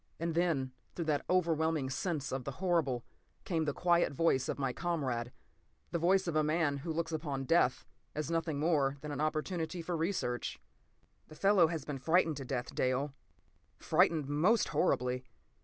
p> 0.17 0.23
And 0.25 0.33
then, 0.33 0.71
through 0.95 1.05
that 1.05 1.23
overwhelming 1.29 1.87
sense 1.91 2.31
of 2.31 2.43
the 2.43 2.53
horrible, 2.53 3.03
came 3.45 3.65
the 3.65 3.71
quiet 3.71 4.13
voice 4.13 4.49
of 4.49 4.57
my 4.57 4.73
comrade—the 4.73 5.99
voice 5.99 6.25
of 6.25 6.35
a 6.35 6.43
man 6.43 6.77
who 6.77 6.91
looks 6.91 7.11
upon 7.11 7.43
death 7.43 7.85
as 8.15 8.31
nothing 8.31 8.59
more 8.59 8.97
than 9.01 9.11
an 9.11 9.21
opportunity 9.21 9.79
for 9.79 9.95
research. 9.95 10.59
"The 11.27 11.35
fellow 11.35 11.67
has 11.67 11.85
been 11.85 11.99
frightened 11.99 12.37
to 12.37 12.45
death, 12.45 12.73
Dale. 12.73 13.13
Frightened 13.77 14.27
most 14.27 14.69
horribly. 14.69 15.23